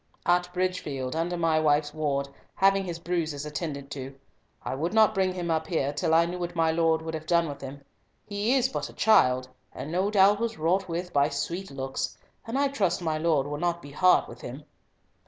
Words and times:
"At 0.25 0.51
Bridgefield, 0.51 1.15
under 1.15 1.37
my 1.37 1.59
wife's 1.59 1.93
ward, 1.93 2.27
having 2.55 2.85
his 2.85 2.97
bruises 2.97 3.45
attended 3.45 3.91
to. 3.91 4.15
I 4.63 4.73
would 4.73 4.95
not 4.95 5.13
bring 5.13 5.31
him 5.35 5.51
up 5.51 5.67
here 5.67 5.93
till 5.93 6.15
I 6.15 6.25
knew 6.25 6.39
what 6.39 6.55
my 6.55 6.71
Lord 6.71 7.03
would 7.03 7.13
have 7.13 7.27
done 7.27 7.47
with 7.47 7.61
him. 7.61 7.83
He 8.25 8.55
is 8.55 8.67
but 8.67 8.89
a 8.89 8.93
child, 8.93 9.47
and 9.71 9.91
no 9.91 10.09
doubt 10.09 10.39
was 10.39 10.57
wrought 10.57 10.87
with 10.89 11.13
by 11.13 11.29
sweet 11.29 11.69
looks, 11.69 12.17
and 12.47 12.57
I 12.57 12.69
trust 12.69 13.03
my 13.03 13.19
Lord 13.19 13.45
will 13.45 13.59
not 13.59 13.79
be 13.79 13.91
hard 13.91 14.27
with 14.27 14.41
him." 14.41 14.63